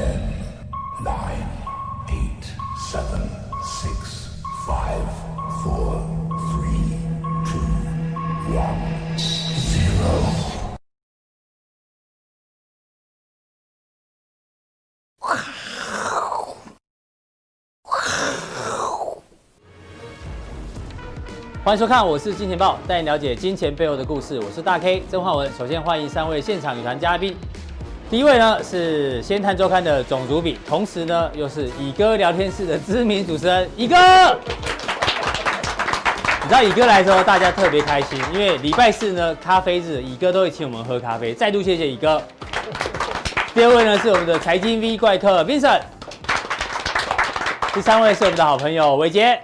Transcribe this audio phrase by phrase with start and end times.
[0.00, 0.16] Ten,
[1.04, 1.46] nine,
[2.08, 2.44] eight,
[2.90, 3.20] seven,
[3.62, 5.04] six, five,
[5.62, 6.00] four,
[6.48, 6.96] three,
[7.44, 7.60] two,
[8.56, 8.80] one,
[9.58, 10.08] zero.
[21.62, 24.40] 欢迎收看，我是金钱豹，带你了解金钱背后的故事。
[24.40, 25.52] 我是大 K 曾焕文。
[25.58, 27.36] 首先欢迎三位现场女团嘉宾。
[28.10, 33.96] 第一位呢是《先探周刊》的总主笔，同时呢又是乙哥聊天室的知名主持人乙哥。
[36.42, 41.32] 你知道乙哥来的时候，大家特别开心，因为礼拜四呢咖啡日，乙哥都会请我们喝咖啡。
[41.32, 42.20] 再度谢谢乙哥。
[43.54, 45.82] 第二位呢是我们的财经 V 怪客 Vincent。
[47.72, 49.40] 第三位是我们的好朋友伟捷。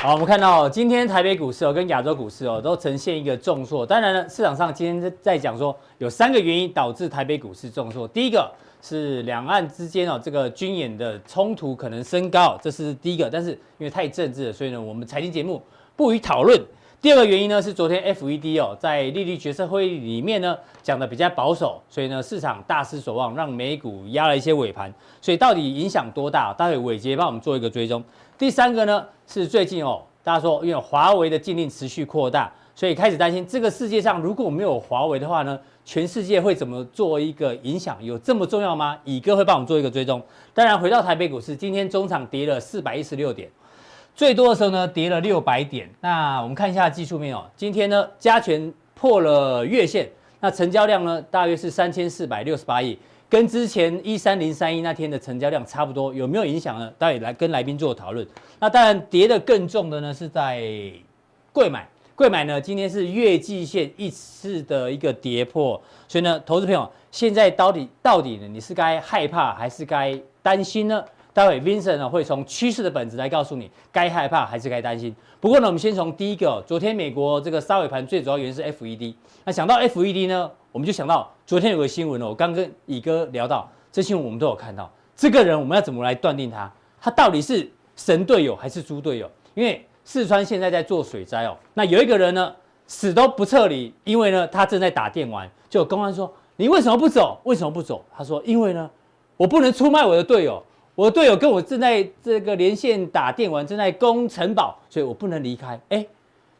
[0.00, 3.84] 好，我们看到今天台北股市哦，跟亚洲股市哦，都呈现一个重挫。
[3.84, 8.06] 当然了，市场上今天在讲说有三个原因导致台北股市重挫。
[8.06, 8.48] 第一个
[8.80, 13.28] 是两岸之间哦，这个军演的冲突可能升高，这是第一个。
[13.28, 15.60] 但是因为太政治了，所以呢，我们财经节目
[15.96, 16.56] 不予讨论。
[17.00, 24.92] 第二个原因呢，是昨天 FED 哦，在利率决策会议里面呢讲的比较保守，所以呢，市场大失所望，让美股压了一些尾盘。
[25.20, 26.52] 所以到底影响多大？
[26.52, 28.02] 待会伟杰帮我们做一个追踪。
[28.36, 37.96] 第三个呢，是最近哦，大家说因为华为的禁令持续扩大，所以开始担心这个世界上如果没有华为的话呢，全世界会怎么做一个影响？
[38.02, 38.98] 有这么重要吗？
[39.04, 40.20] 乙哥会帮我们做一个追踪。
[40.52, 43.48] 当然，回到台北股市，今天中场跌了四百一十六点，
[44.18, 45.88] 最多的时候呢跌了六百点。
[46.00, 52.98] 那我们看一下技术面哦，今天呢加权破了月线，那成交量呢大约是三千四百六十八亿。
[53.28, 56.92] 跟之前一三零三一那天的成交量差不多，有没有影响呢？
[56.98, 58.26] 待会来跟来宾做讨论。
[58.58, 60.68] 那当然跌得更重的呢是在
[61.52, 71.04] 贵买，贵买呢今天是月季线一次的一个跌破，所以呢，投资朋友现在到底到底呢你是该害怕还是该担心呢？
[71.38, 75.14] 待会 Vincent 呢会从趋势的本质来告诉你该害怕还是该担心。
[75.38, 79.14] 不过呢，我们先从第一个，昨天美国这个杀尾盘最主要原因是 FED。
[79.44, 80.50] 那想到 FED 呢？
[80.72, 86.68] 我们就想到昨天有个新闻哦，我刚跟乙哥聊到这新闻，我们都有看到这个人，我们要怎么来断定他？
[87.00, 89.30] 他到底是神队友还是猪队友？
[89.54, 92.52] 因为四川现在在做水灾哦，那有一个人呢
[92.88, 95.48] 死都不撤离，因为呢他正在打电玩。
[95.70, 97.38] 就有公安说，你为什么不走？
[97.44, 98.04] 为什么不走？
[98.12, 98.90] 他说因为呢
[99.36, 100.60] 我不能出卖我的队友，
[100.98, 105.80] 我的队友跟我正在这个连线打电玩，正在攻城堡，所以我不能离开。
[105.90, 106.04] 哎，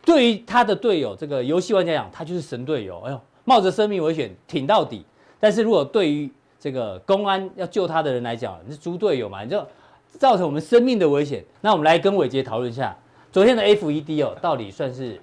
[0.05, 3.01] 对于他的队友这个游戏玩家讲，他就是神队友。
[3.01, 3.21] 哎呦。
[3.45, 5.05] 冒着生命危险挺到底，
[5.41, 9.43] 但是如果对于这个公安要救他的人来讲，你是猪队友嘛？
[9.43, 9.67] 你就
[10.07, 11.43] 造成我们生命的危险。
[11.63, 12.97] 那我们来跟伟杰讨论一下，
[13.33, 15.21] 昨天的 FED 哦，到底算是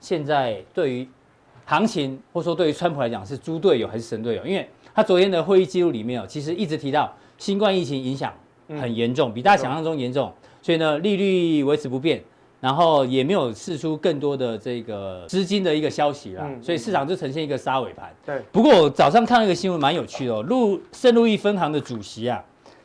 [0.00, 1.08] 现在对于
[1.66, 4.44] 行情，或者说对于川普来讲是猪队友还是神队友？
[4.44, 8.32] 因为他昨天的会议记录里面哦，其实一直提到新冠疫情影响
[8.68, 12.22] 很严重，比大家想象中严重，所以呢，利率维持不变。
[12.60, 18.14] 然后也没有释出更多的这个资金的一个消息啦，所以市场就呈现一个杀尾盘。
[18.26, 18.42] 对。
[18.52, 20.42] 不过我早上看了一个新闻，蛮有趣的哦。
[20.42, 22.44] 路圣路易分行的主席啊，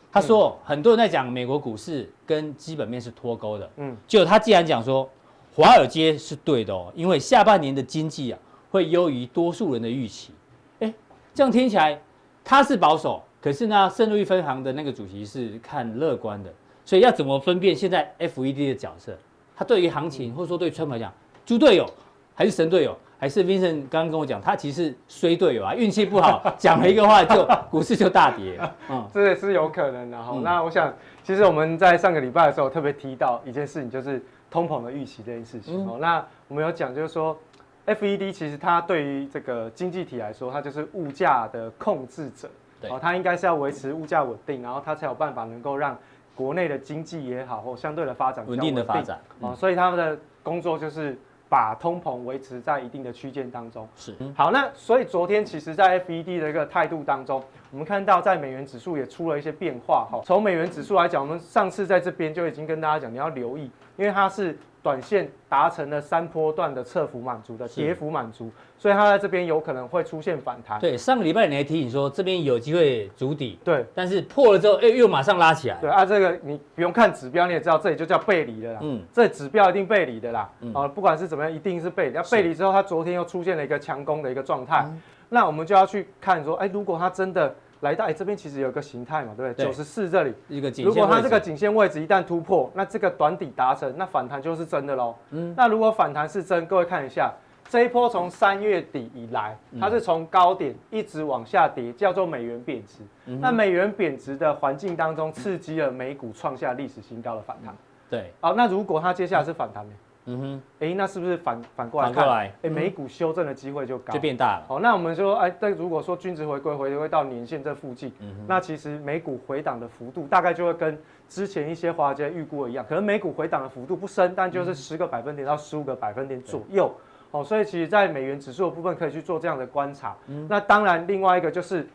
[0.09, 3.69] 他说很多人在讲美国股市跟基本面是脱钩的。
[3.75, 3.97] 嗯。
[4.07, 5.09] 就他既然讲说
[5.53, 8.39] 华尔街是对的哦，因为下半年的经济啊
[8.71, 10.31] 会优于多数人的预期。
[10.79, 10.93] 哎，
[11.33, 12.01] 这样听起来
[12.45, 16.51] 他是保守，可是呢，圣路易分行的那个主席是看乐观的。
[16.83, 19.15] 所以要怎么分辨现在 FED 的角色？
[19.55, 21.13] 他对于行情，或者说对川普来讲，
[21.45, 21.87] 猪队友
[22.33, 28.59] 还是神队友，还是 Vincent 刚刚跟我讲，他其实是衰队友啊，运气不好，讲了一个话就股市就大跌。
[28.89, 30.31] 嗯，这也是有可能的哈。
[30.33, 30.91] 嗯、那我想，
[31.21, 34.19] 其实我们在上个礼拜的时候特别提到一件事情，就是
[34.49, 35.87] 通膨的预期这件事情。
[35.87, 37.37] 哦、嗯，那我们有讲，就是说
[37.85, 42.49] ，FED 其实它对于这个经济体来说，它就是物价的控制者。
[42.81, 42.89] 对。
[42.89, 45.97] 哦，它应该是要维持物价稳定，然后它才有办法能够让。
[46.37, 53.87] 国内的经济也好，或相对的发展稳定的发展，哦，所以他们的工作就是把通膨维持在一定的区间当中。
[53.95, 57.41] 是，好，那所以昨天其实，在 FED 的一个态度当中，
[57.71, 60.05] 我们看到在美元指数也出了一些变化。
[60.11, 64.57] 哈，从美元指数来讲，我们上次在这边就已经跟大家讲，你要留意，因为它是。
[64.85, 70.79] 短线达成了三波段的侧幅满足的跌幅满足，所以它在这边有可能会出现反弹。
[70.79, 75.77] 对，上个礼拜你还提醒说这边有机会筑底，对，但是破了之后，哎，又马上拉起来。
[75.81, 78.79] 对啊，这个你不用看指标，你也知道这里就叫背离的啦。
[78.83, 80.47] 嗯，这指标一定背离的啦。
[80.61, 82.15] 嗯，啊，不管是怎么样，一定是背离。
[82.15, 84.87] 要背离之后，它昨天又出现了一个强攻的一个状态，
[85.29, 87.55] 那我们就要去看说，哎，如果它真的。
[87.85, 89.65] 来到哎，这边其实有个形态嘛，对不对？
[89.65, 95.15] 九十四这里一个颈线，如果它这个颈线位置一旦突破，那这个短底达成，那反弹就是真的喽。
[95.29, 97.31] 嗯，那如果反弹是真，各位看一下
[97.69, 103.03] 这一波从三月底以来，它是从高点一直往下跌，叫做美元贬值。
[103.27, 107.73] 嗯、那美元贬值的环境当中，刺激了美股创下历史新高的反弹。
[108.09, 109.93] 对，好，那如果它接下来是反弹呢？
[109.93, 112.27] 嗯哼，哎、欸，那是不是反反过来看？
[112.27, 114.65] 哎、欸，美股修正的机会就高，就变大了。
[114.67, 120.99] 好，那我们说，哎、欸，但如果说均值回归回归到年线这附近，嗯、那其实美股回档的幅度大概就会跟
[121.29, 126.91] 之前一些华尔街预估的一样，可能美股回档的幅度不深，但就是十个百分点到十五个百分点左右。
[127.29, 130.15] 哦，所以其实，在美元指数的部分可以去做这样的观察。
[130.27, 131.87] 嗯，那当然，另外一个就是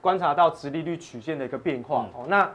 [0.00, 2.06] 观察到殖利率曲线的一个变化。
[2.14, 2.50] 哦，那。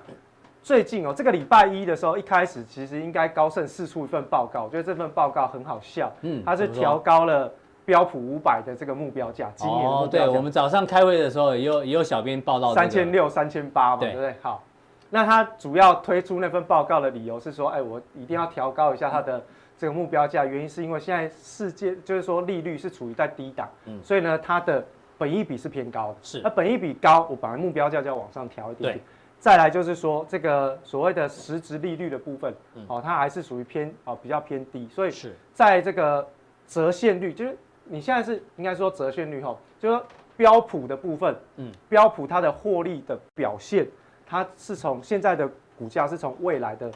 [0.63, 6.10] 最近哦，这个礼拜一的时候，一开始其实应该高盛释出一份报告，我觉得这份报告很好笑。
[6.21, 7.51] 嗯，它是调高了
[7.83, 14.33] 标普五百的这个目标价，今年哦，对，我们早上开会的时候也有也有小编报道三千六、三千八嘛，对不对？
[14.42, 14.63] 好，
[15.10, 19.44] 那它主要推出那份报告的理由是说，哎，我一定要调高一下它的
[19.77, 24.81] 这个目标价，原因是因为现在世界就是说利率是处于在低档，嗯，所以呢，它的
[25.18, 26.15] 本益比是偏高的。
[26.21, 29.04] 是，那本益比高，我本来目标价就要往上调一点点。
[29.44, 32.56] 再来就是说，这个所谓的实质利率的部分，
[32.88, 35.36] 哦，它还是属于偏哦比较偏低，所以是。
[35.54, 36.25] 在这个
[36.66, 40.06] 折现率，就是你现在是应该说折现率哈，就是说
[40.38, 43.86] 标普的部分，嗯，标普它的获利的表现，
[44.25, 45.46] 它是从现在的
[45.78, 46.89] 股价是从未来的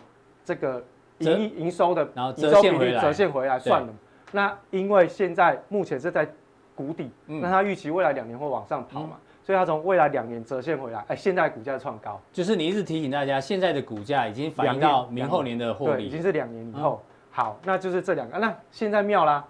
[0.46, 0.82] 这个
[1.18, 2.06] 营营收的
[2.38, 3.60] 营收比率折现回来。
[3.60, 3.92] 算的，
[4.32, 6.26] 那因为现在目前是在
[6.74, 9.18] 谷底，那它预期未来两年会往上跑嘛。
[9.48, 17.02] 所以它从未来两年折现回来，哎，现在股价创高，就是你一直提醒大家，现在的股价已经反映到明后年的获利，已经是两年以后。
[17.02, 18.38] 嗯、好，那就是这两个。
[18.40, 19.42] 那现在妙啦，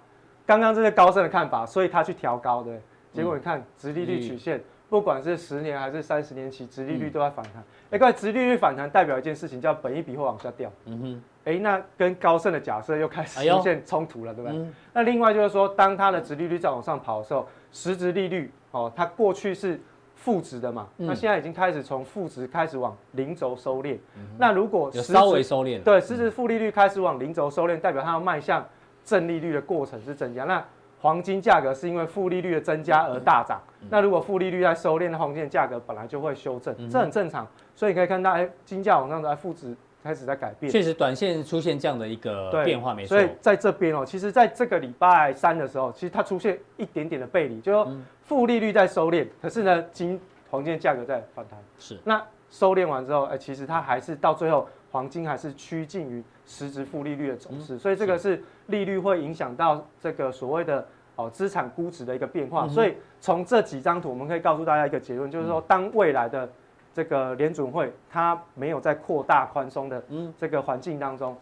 [0.46, 2.80] 刚刚这是高盛的看法，所以他去调高的，
[3.12, 7.56] 结果你看，殖利率曲线，不管是十年还是三十年期，殖利率都在反弹。
[7.90, 10.72] 哎、嗯，各位，殖利率反弹代表一件事情，叫本一比会往下掉。
[10.86, 14.60] 嗯哼，哎，那跟高盛的假设又开始出现冲突了，对不对？
[14.60, 18.52] 嗯、那另外就是说，当它的殖利率再往上跑的时候，实质利率。
[18.72, 19.80] 哦，它过去是
[20.16, 23.98] 负值的嘛，那现在已经开始从负值开始往零轴收敛。
[24.38, 28.66] 那如果稍微收敛，对，实质负利率开始往零轴收敛，代表它要迈向
[29.04, 30.44] 正利率的过程是增加。
[30.44, 30.64] 那
[31.00, 33.62] 黄金价格是因为负利率的增加而大涨。
[33.90, 37.48] 那如果负利率在收敛，那黄金的价格本来就会修正，这很正常。
[37.76, 39.76] 所以你可以看到，哎，金价往上在负值。
[40.08, 43.10] 开始在改变，确实，短线出现这样的一个变化，没错。
[43.10, 47.86] 所以在这边哦，其实在这个礼拜三的时候，其实它出现一点点的背离，就
[48.24, 50.18] 负利率在收敛，可是呢，金
[50.50, 51.60] 黄金的价格在反弹。
[51.78, 57.78] 是，那收敛完之后，哎，其实它还是到最后，黄金还是趋近于实质负利率的走势。
[57.78, 60.88] 所以这个是利率会影响到这个所谓的
[61.18, 62.66] 哦资产估值的一个变化。
[62.70, 66.50] 所以从这几张图，我们可以告诉大家一个结论，就是说，当未来的
[66.98, 70.04] 这个联准会它没有在扩大宽松的
[70.36, 71.38] 这个环境当中，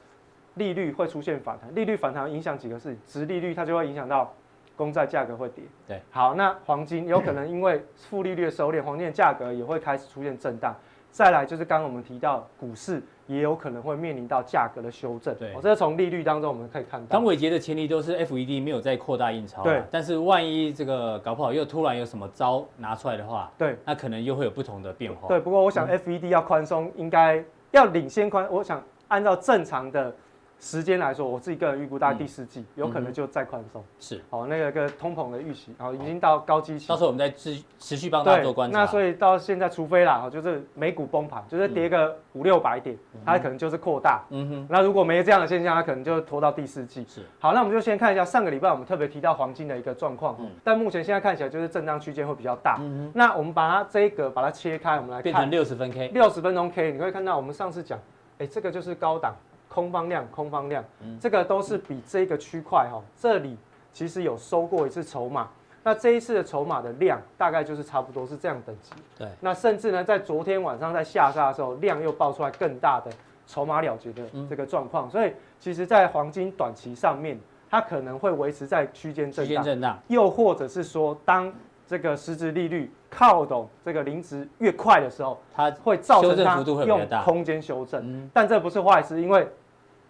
[0.55, 1.73] 利率会出现反弹。
[1.73, 4.33] 利率反弹影响几个事情，殖利率它就会影响到
[4.75, 5.63] 公债价格会跌。
[5.87, 10.75] 对，好，那黄金有可能因为负利率的收敛，黄金的价格也会开始出现震荡。
[11.09, 17.07] 再来就是刚刚我们提到股市也有可能会面临到价格的修正，对，这是从利率当中我们可以看到。
[17.07, 25.27] 当尾结的前提都是 FED 没有再扩大印钞，对，但是万一这个搞不好又突然有什么招拿出来的话，对，那可能又会有不同的变化。
[25.27, 30.13] 对，不过我想 FED 要宽松，应该要领先宽，我想按照正常的。
[30.59, 33.83] 时间来说，我自己个人预估，大概第四季、嗯、有可能就再宽松。
[33.99, 36.87] 是，好，那个个通膨的预期，然后已经到高基期。
[36.87, 38.79] 到时候我们再持持续帮大家做观察。
[38.79, 44.23] 那所以到现在，除非啦，就是美股崩盘，就是跌个五六百点，嗯、它可能就是扩大。
[44.29, 44.67] 嗯哼。
[44.69, 47.05] 那如果没这样的现象，它可能就拖到第四季。
[47.07, 47.21] 是。
[47.39, 50.35] 好，那我们就先看一下上个礼拜我们特别提到黄金的一个状况。
[50.39, 50.49] 嗯。
[50.63, 52.77] 但目前现在看起来就是震荡区间会比较大。
[52.79, 53.11] 嗯哼。
[53.13, 55.23] 那我们把它这一个把它切开，我们来看。
[55.23, 56.07] 变成六十分 K。
[56.07, 57.99] 六十分钟 K，你可以看到我们上次讲，
[58.39, 59.35] 哎，这个就是高档。
[59.75, 60.81] 空方量，空方量，
[61.19, 63.57] 这个都是比这个区块哈，这里
[63.91, 65.49] 其实有收过一次筹码，
[65.83, 68.93] 那这一次的筹码的量大概就是差不多是这样等级。
[69.17, 73.11] 对，那甚至呢，在昨天晚上在下杀的时候，量又爆出来更大的
[73.45, 77.37] 筹码了结的这个状况，所以其实，在黄金短期上面，
[77.69, 81.53] 它可能会维持在区间震荡，震荡，又或者是说，当
[81.85, 89.45] 这个实质利率靠拢这个零值越快的时候，它会造成它用空间修正，但这不是坏事，因为。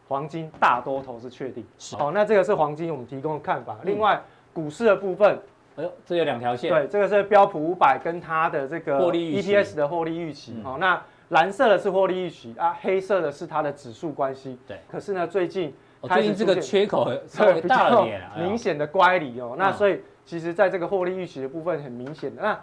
[0.07, 1.65] 黄金大多头是确定，
[1.97, 3.77] 好，那这个是黄金我们提供的看法。
[3.83, 4.21] 另外，
[4.53, 5.39] 股市的部分，
[5.75, 14.79] 哎呦，这有两条线，对，这个是标普五百跟它的这个 EPS 的获利预期，好，那蓝色的是获利预期啊，黑色的是它的指数关系，对。
[14.88, 19.55] 可是呢，最近最近这个缺口稍微大了点，明显的乖离哦。
[19.57, 22.59] 那所以，其实在这个获利预期的部分很明显的，那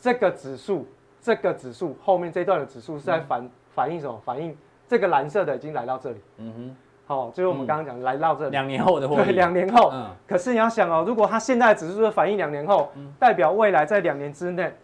[0.00, 0.88] 这个指数，
[1.20, 4.20] 这个指数后面这段的指数是在反反映什么？
[4.24, 4.56] 反映
[4.90, 8.50] 这个蓝色的已经来到这里，嗯哼，好，就是我们刚刚讲来到这里。
[8.50, 9.88] 两年后的获利，对，两年后。
[9.92, 13.12] 嗯，可是你要想哦，如果它现在只是说反映两年后，嗯。
[13.16, 14.74] 代表未来在两年之内，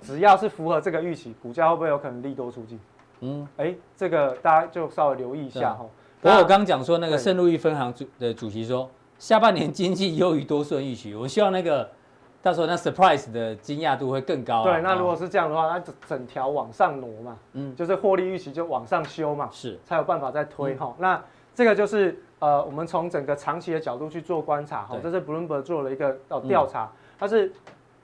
[0.00, 2.78] 只要是符合这个预期，股价会不会有可能利多出尽？
[3.18, 5.84] 嗯，哎，这个大家就稍微留意一下哈。
[6.20, 8.88] 不过我刚刚讲说那个圣路易分行主的主席说，
[9.18, 11.90] 下半年经济优于多数人预期，我希望那个。
[12.40, 14.62] 到时候那 surprise 的惊讶度会更高。
[14.62, 20.94] 对，那如果是这样的话，那整整条往上挪嘛，嗯，就是获利预期就往上修嘛，是，才有办法再推哈。
[20.98, 21.20] 那
[21.52, 24.96] 这个就是呃，我们从整个长期的角度去做观察哈。
[25.02, 27.52] 这是 Bloomberg 做了一个呃调查，它是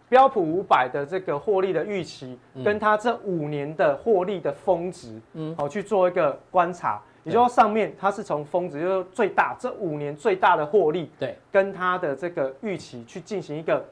[0.09, 7.00] 标普五百的这个获利的预期，跟它这五年的获利的峰值，嗯，好去做一个观察。
[7.23, 13.83] 也就是说上面它是从峰值，就是最大这五年最大的获利，对，跟它的这个预期去进行一个。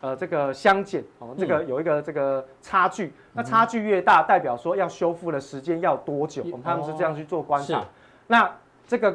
[0.00, 6.42] 呃，这个相减哦，这个有一个这个差距，嗯、那差距越大，代表说要修复的时间要多久？
[6.44, 7.84] 我们他们是这样去做观察。
[8.26, 8.50] 那
[8.86, 9.14] 这个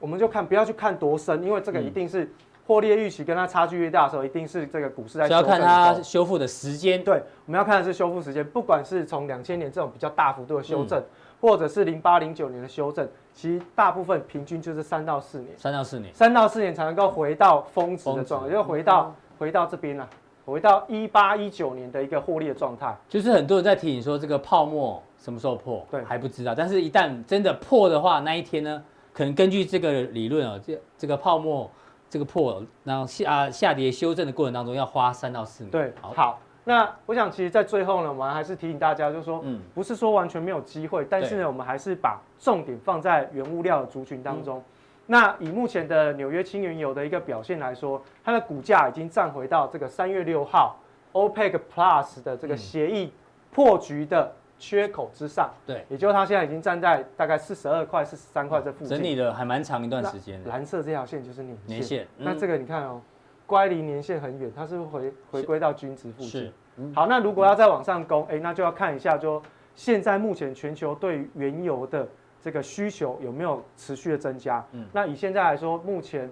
[0.00, 2.32] 我们就看，不要去看多深，因为这个一定是
[2.66, 5.28] 获利预期跟它差距越大的时候，一定是这个股市在。
[5.28, 7.04] 要看它修复的时间。
[7.04, 11.04] 对，我们要看的是修复时间，不管是从两千年这种比较大幅度的修正，嗯、
[11.42, 15.50] 或者是零八零九年的修正，其实大部分平均就是三到四年。
[15.58, 16.14] 三到四年。
[16.14, 19.14] 三到四年才能够回到峰值的状态，就回到。
[19.38, 20.08] 回到这边了，
[20.44, 26.54] 回到一八一九年的一个获利的状态，就是很多人在提醒说这个泡沫什么时候破，对，还不知道。
[26.54, 31.70] 但是，一旦真的破的话，那一天呢，可能根据这个理论啊，这这个泡沫
[32.10, 35.70] 这个破，然后下下跌修正的过程当中，要花三到四年。
[35.70, 36.40] 对，好，好。
[36.64, 44.58] 那我想，其实，在最后呢，我们还是提醒大家，就是说，嗯，不是说完全没有机会，但是呢，我们还是把重点放在原物料的族群当中。
[44.58, 44.64] 嗯
[45.10, 50.76] 那以目前的纽约轻原油的一个表现来说，它的股价已经站回到这个三月六号
[51.12, 53.10] OPEC Plus 的这个协议
[53.50, 55.50] 破局的缺口之上。
[55.66, 58.88] 对，也就是它现在已经站在大概四十二块、四十三块这附近。
[58.88, 60.44] 整理了还蛮长一段时间。
[60.44, 61.66] 蓝色这条线就是年线。
[61.68, 62.06] 年线。
[62.18, 63.00] 那这个你看哦，
[63.46, 66.28] 乖离年线很远，它是不是回回归到均值附近？
[66.28, 66.52] 是。
[66.94, 69.42] 好，那如果要再往上攻，哎，那就要看一下，就
[69.74, 72.06] 现在目前全球对于原油的。
[72.48, 74.64] 这个需求有没有持续的增加？
[74.72, 76.22] 嗯，那以现在来说，目前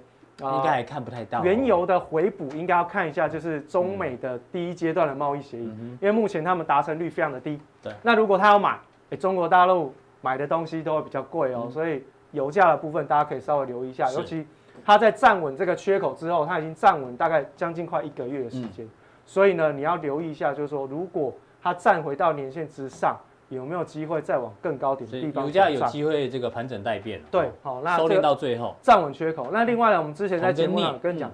[0.41, 1.45] 应该还看不太到。
[1.45, 5.67] 原油的回补应该要看一下，就是中美的第一阶段的贸易协议，
[6.01, 7.61] 因为目前他们达成率非常的低。
[7.83, 8.81] 对，那如果他要买，
[9.11, 9.93] 哎，中国大陆
[10.23, 14.11] 买的东西都会比较贵哦，所以油价的部分大家可以稍微留意一下。
[14.13, 14.47] 尤其
[14.87, 18.89] 它在站稳这个缺口之后，它已经站稳大概将近快一个月的时间，
[19.27, 21.31] 所以呢，你要留意一下，就是说如果
[21.63, 23.15] 它站回到年线之上。
[23.49, 25.45] 有没有机会再往更高点的地方？
[25.45, 27.21] 油价有机会这个盘整待变。
[27.31, 29.49] 对，好，那收敛到最后站稳缺口。
[29.53, 31.31] 那另外呢，我们之前在节目上跟你讲，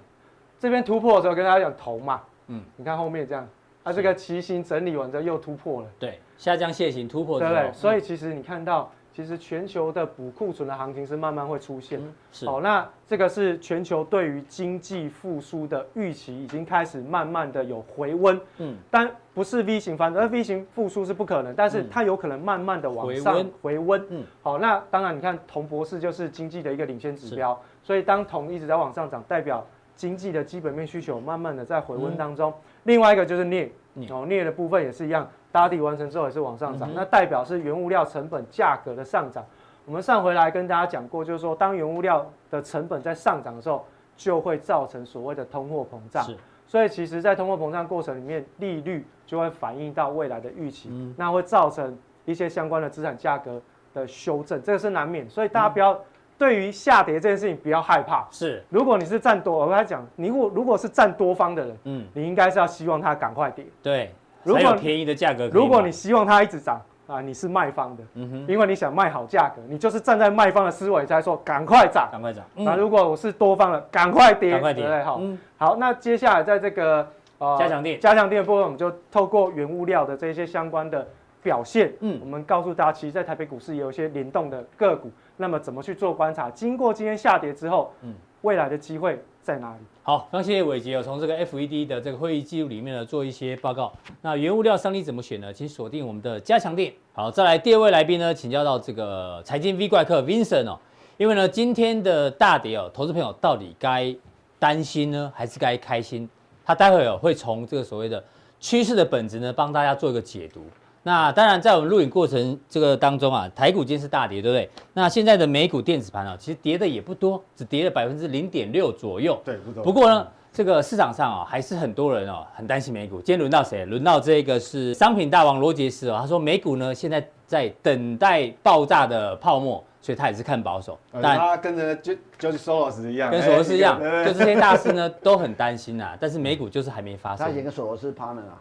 [0.59, 3.49] 这边突破的时候跟大家讲头嘛，嗯，你看后面这样，
[3.83, 8.91] 它这个旗形整理完之后又突破了，对，下降楔形突破之后，对，所以其实你看到。
[9.15, 12.01] 其实全球的补库存的行情是慢慢会出现，
[12.47, 29.63] 好，那这个是全球对于经济复苏的预期已经开始慢慢的有回温，嗯，但不是 V 型反正 V 型复苏是不可能，但是它有可能慢慢的往上回温，嗯，好，那当然你看铜博士就是经济的一个领先指标，所以当铜一直在往上涨，代表
[29.95, 32.55] 经济的基本面需求慢慢的在回温当中，嗯、
[32.85, 33.71] 另外一个就是镍，
[34.09, 35.29] 哦，镍的部分也是一样。
[35.53, 39.45] 打底完成之后也是往上涨，那代表是原物料成本价格的上涨。
[39.85, 43.85] 我们上回来跟大家讲过，就是说当原物料的成本在上涨的时候，
[44.17, 46.23] 就会造成所谓的通货膨胀。
[46.25, 53.61] 是，所以其实，在通货膨胀过程里面，利率就会反映到未来的预期，那会造成一些相关的资产价格
[53.93, 55.29] 的修正，这个是难免。
[55.29, 56.01] 所以大家不要
[56.39, 58.27] 对于下跌这件事情不要害怕。
[58.31, 63.67] 是，如果你是占多，我跟他讲，你如果如果是占多方的人，嗯，你应该是要希望它赶快跌。
[63.83, 64.15] 对。
[64.45, 72.45] 如果便宜的价格，如果你希望它一直涨啊，你是卖方的，嗯哼，因为你想卖好价格，你就是站在卖方的思维在说赶快涨，赶快涨。
[72.55, 75.21] 那如果我是多方的，赶快跌，赶快跌，对好，
[75.59, 77.07] 好，那接下来在这个
[77.39, 81.07] 呃加强店，加强店的部分，我们就透过原物料的这些相关的
[81.43, 86.49] 表现，嗯，我们告诉大家，其实，在台北股市也有一些联动的个股，那么怎么去做观察？
[86.51, 89.81] 经过今天下跌之后，嗯，未来的机会在哪里？
[90.05, 93.93] 好，刚谢谢伟捷，从这个 FED 的这个会议记录里面呢做一些报告。
[94.21, 95.53] 那原物料商品怎么选呢？
[95.53, 96.93] 请锁定我们的加强店。
[97.13, 100.79] 好，再来第二位来宾呢，请教到这个财经 V 怪客 Vincent 哦。
[101.19, 104.15] 因为呢，今天的大跌哦，投资朋友到底该
[104.59, 106.29] 担心呢，还是该开心？
[106.65, 108.23] 他待会儿会从这个所谓的
[108.61, 110.65] 趋势的本质呢，帮大家做一个解读。
[111.05, 114.71] 那当然，在我们录影过程这个当中啊，台股今天是大跌，对不对？
[114.93, 119.41] 那现在的美股电子盘啊，其实跌的也不多，只跌了百分之零点六左右。
[119.45, 119.83] 对，不多。
[119.83, 123.17] 不过呢，这个市场上啊，还是很多人哦，很担心美股。
[123.17, 123.85] 今天轮到谁？
[123.85, 126.19] 轮到这个是商品大王罗杰斯哦。
[126.21, 130.97] 他说美股呢，现在在等待爆炸的泡沫，所以他也是看保守。
[131.21, 136.17] 但他跟着就就是索罗斯一样，跟索罗斯一样，就这些大师呢都很担心啊。
[136.21, 137.45] 但是美股就是还没发生。
[137.45, 138.61] 他演个索罗斯 partner 啊，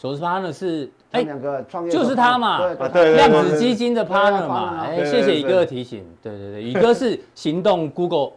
[0.00, 4.80] 索罗斯 partner 是哎，两个创业就是他嘛，量子基金的 partner 嘛。
[4.80, 6.02] 哎，谢谢宇哥的提醒。
[6.22, 8.30] 对对对，宇哥是行动 Google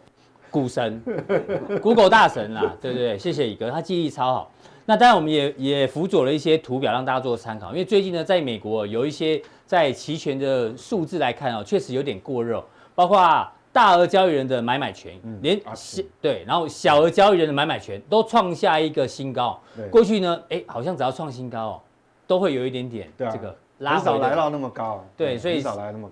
[0.51, 1.01] 股神，
[1.81, 2.75] Google 大神啦。
[2.81, 4.51] 对对对，谢谢宇哥，他记忆超好。
[4.85, 12.61] 那当然，我们也也辅佐了一些图表让大家做参考，因为最近呢，在美国有一些在期权的数字来看哦，确实有点过热，
[12.93, 19.59] 包括大额交易人的买买权，连小对，然后小额交易人的买买权都创下一个新高。
[19.91, 21.81] 过去呢，哎，好像只要创新高哦，
[22.25, 25.03] 都会有一点点这个拉回，很少来到那么高。
[25.17, 25.61] 对，所以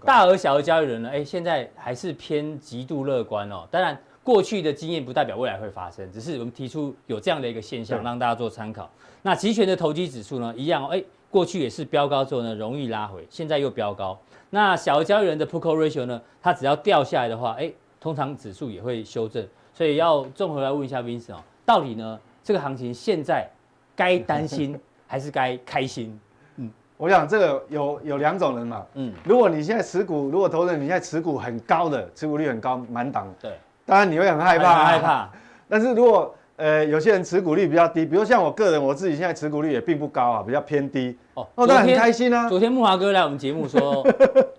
[0.03, 3.65] 大额小额交易人呢，哎，现在还是偏极度乐观哦。
[3.71, 3.97] 当然。
[4.23, 8.87] 过去的经验不代表未来会发生，只是我们提出有这样的一个现象，让大家做参考。
[9.23, 14.15] 那期权的投机指数呢，一样哦，哎，过去也是飙高之后呢，容易拉回，现在又飙高。
[14.51, 19.45] 那小额交易人的 Put Call Ratio 呢，它只要掉下来的话，哎，通常指数也会修正。
[19.73, 23.49] 所以要综合来问一下 Vincent 哦，到底呢这个行情现在
[23.95, 26.19] 该担心 还是该开心？
[26.57, 33.57] 嗯，我想这个有有两种人嘛，嗯，如果你现在持股，如果投资人你现在持股很高的，持股率很高，满档，对。
[33.85, 35.29] 当然你会很害怕，很害怕。
[35.67, 41.17] 但是如果呃有些人持股率比较低，比如像我个人，我自己现在持股率也并不高啊，比较偏低。
[41.33, 42.47] 哦，那很开心啊。
[42.47, 44.07] 昨天木华哥来我们节目说，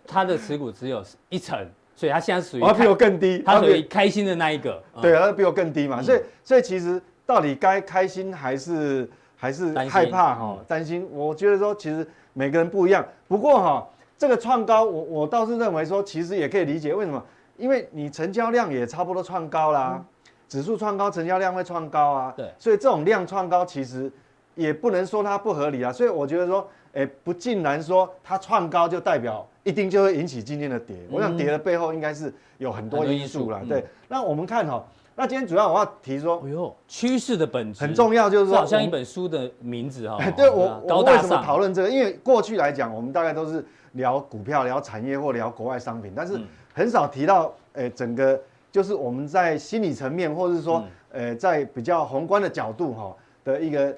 [0.05, 1.57] 他的持股只有一成，
[1.95, 4.83] 所以他现在属于他比我更低，他属于开心的那一个。
[5.01, 10.59] 对啊，他比我更低嘛，所以所以其实到底该开心还是还是害怕哈？
[10.67, 13.07] 担心，我觉得说其实每个人不一样。
[13.29, 17.25] 不过哈，这个创高，我我倒是认为说，其实也可以理解为什么。
[17.59, 20.05] 因为你成交量也差不多创高啦，嗯、
[20.53, 24.13] 指数创高，成交量会创高啊，对，所以这种量创高其实
[24.55, 33.81] 也不能说它不合理啊，所以我觉得说，哎，不尽然说它创高就代表一定就会引起今天的跌，嗯、我想跌的背后应该是有很多因素啦，对。
[33.81, 34.85] 嗯、那我们看哈、喔，
[35.17, 37.81] 那今天主要我要提说，哎呦，趋势的本质。
[37.81, 41.89] 很重要，就是说，好像一本书的名字哈， 对我我为什么讨论这个？
[41.89, 46.39] 因为过去来讲，我们大概都是聊股票、聊产业或聊国外商品，但是。
[46.75, 48.41] 很少提到，诶，整个
[48.73, 50.83] 就是我们在心理层面，或者是说，
[51.13, 53.95] 呃，在比较宏观的角度哈的一个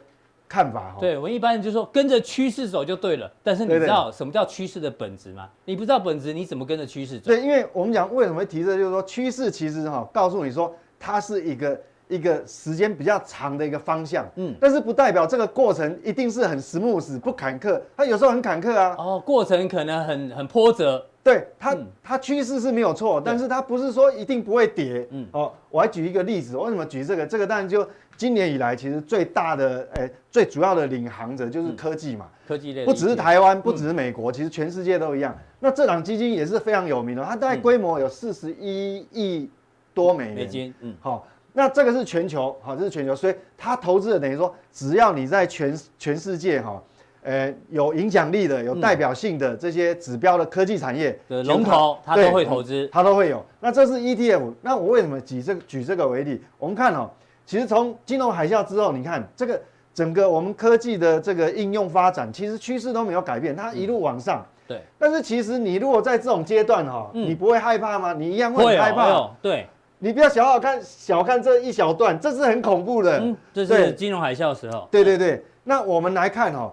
[0.48, 0.96] 看法哈。
[0.98, 3.32] 对，我们一般就是说跟着趋势走就对了。
[3.40, 5.48] 但是你知道什么叫趋势的本质吗？
[5.64, 7.26] 你不知道本质，你怎么跟着趋势走？
[7.26, 14.26] 对，因为我们讲为什么会提这，就是说趋势其实哈告诉你说它是一个一个时间比较长的一个方向。
[14.34, 14.52] 嗯。
[14.60, 18.96] 但是不代表这个过程一定是很 smooth 不坎坷，它有时候很坎坷啊。
[18.98, 21.06] 哦，过程可能很很波折。
[21.24, 25.08] 对它，它趋势是没有错，但是它不是说一定不会跌。
[25.10, 27.26] 嗯，哦，我还举一个例子，为什么举这个？
[27.26, 32.28] 这个当然就今年以来，其实最大的，诶，最主要的领航者就是科技嘛。
[32.46, 35.34] 科技类，不只是台湾，不只是美国，其实全世界都一样。
[35.60, 39.50] 那这档基金也是非常有名的，它大概规模有四十一亿
[39.94, 40.34] 多美元。
[40.34, 46.82] 美金，嗯，好，那这个是全球，好，这是全球，所以它投资的等于说，只要你在全全世界，哈。
[47.24, 53.42] 呃，有影响力的、有代表性的这些指标的科技产业的龙头，它都会投资，它都会有。
[53.60, 56.42] 那这是 ETF，那我为什么举这个举这个为例？
[56.58, 57.10] 我们看哦，
[57.46, 59.58] 其实从金融海啸之后，你看这个
[59.94, 64.44] 整个我们科技的这个应用发展，其实趋势都没有改变，它一路往上。
[64.68, 64.82] 对。
[64.98, 68.12] 但是其实你如果在这种阶段哈，你不会害怕吗？
[68.12, 69.30] 你一样会害怕。
[69.40, 69.66] 对。
[69.98, 73.18] 你不要小小看小看这一小段，这是很恐怖的。
[73.18, 74.86] 嗯，这是金融海啸的时候。
[74.90, 75.42] 对对对。
[75.62, 76.70] 那我们来看哈。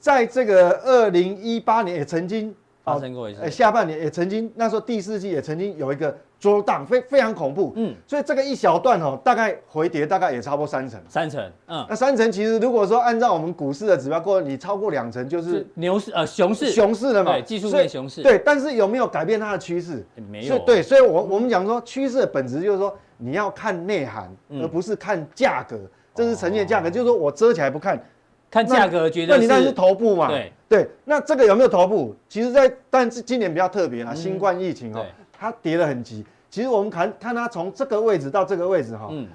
[0.00, 20.02] 在这个二零一八年也曾经发生过一次，下半年也曾经，那时候第四季也曾经有一个 drawdown，非非常恐怖，嗯，所以这个一小段哦，大概回跌大概也差不多三成，三成，嗯，那三成其实如果说按照我们股市的指标，过你超过两成就是牛市，呃，熊市，熊市了嘛，对，技术面熊市，对，但是有没有改变它的趋势？
[20.30, 25.78] 没有，对，所以我我们讲说趋势的本质就是说你要看内涵，而不是看价格，
[26.14, 28.02] 这是呈现价格，就是说我遮起来不看。
[28.50, 30.28] 看价格，觉得那你那是头部嘛？
[30.28, 32.14] 对对，那这个有没有头部？
[32.28, 36.24] 其实，在但是今年比较特别啦，新冠疫情哦，它跌得很急。
[36.50, 39.28] 其实我们看看它从这个位置到这个位置哈，嗯，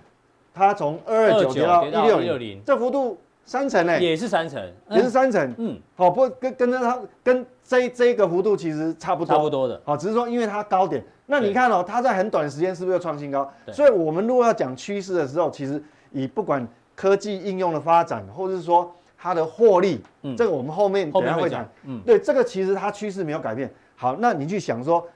[0.54, 1.92] 它从二二九跌到一
[2.26, 13.50] 六零，这幅度三成呢，也是三成，也是三成，嗯，好，不跟跟着它跟这这个幅度其实差不多，差不多的，好，只是说因为它高点，那你看哦，它在很短时间是不是又创新高？
[13.72, 18.94] 所以我们如果要讲趋势的时候，其实以不管科技应用的发展，或者是说。
[19.18, 23.70] 它的获利，嗯，这个我们后面等下会讲，嗯，对，这个其实它趋势没有改变。
[23.96, 25.08] 好，那你去想说，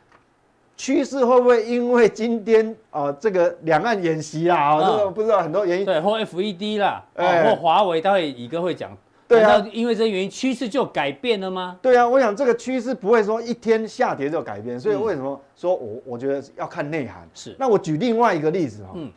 [0.78, 11.78] 趋势会不会因为今天啊这个两岸演习啦啊，这个不知道很多原因，对，或 FED 啦，或华为，待会宇哥会讲，对啊，因为这原因趋势就改变了吗？
[11.82, 17.28] 对啊，我想这个趋势不会说一天下跌就改变，所以为什么说我我觉得要看内涵？
[17.34, 17.56] 是。
[17.60, 19.12] 那我举另外一个例子哈，嗯，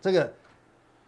[0.00, 0.30] 这个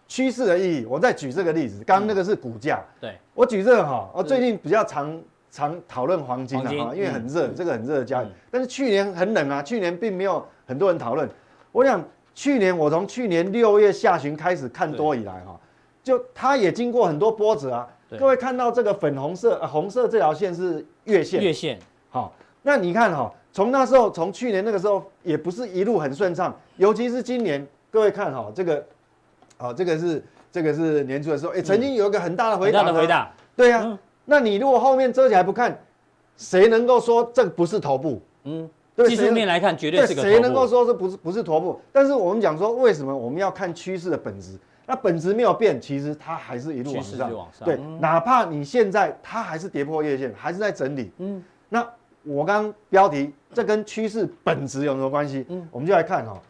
[0.09, 11.29] 趋势的意义，我再举这个例子，刚刚那个是股价，对，我举这个哈，我最近比较常常讨论黄金啊，因为很热，这个很热的交易，但是去年很冷啊，去年并没有很多人讨论。
[11.71, 12.03] 我想
[12.35, 15.61] 去年我从去年六月下旬开始看多以来哈，
[16.03, 17.87] 就它也经过很多波折啊。
[18.19, 21.79] 各位看到这个粉红色、呃、红色这条线是月线，月线。
[22.09, 28.83] 好，那你看哈，从那时候，从去年那个时候，也不是一路很顺畅，尤其是今年，各位看哈，这个，
[29.59, 33.99] 好，这个是这个是年初的时候，哎，曾经有一个很大的回档，很大的回档，对呀。
[34.25, 35.79] 那你如果后面遮起来不看，
[36.37, 38.23] 谁能够说这不是头部？
[38.45, 38.69] 嗯，
[39.07, 40.23] 技术面来看，绝对是个。
[40.23, 41.81] 谁能够说这不是不是头部？
[41.93, 44.59] 但是我们讲说，为什么我们要看趋势的本质？
[44.87, 47.35] 那本质没有变，其实它还是一路往上。
[47.35, 51.11] 往上对，嗯、哪怕你现在它还是跌破月线，还是在整理。
[51.19, 51.87] 嗯，那
[52.23, 55.45] 我刚刚标题，这跟趋势本质有什么关系？
[55.49, 56.41] 嗯，我们就来看哈、喔，